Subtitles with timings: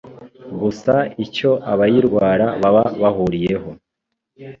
[0.61, 0.93] Gusa
[1.25, 3.69] icyo abayirwara baba barahuriyeho